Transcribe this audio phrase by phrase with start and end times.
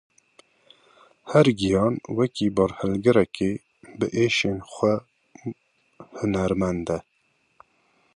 [1.31, 3.51] Her giyan, wekî barhilgirekê
[3.97, 4.93] bi êşên xwe
[6.17, 6.99] hunermend e.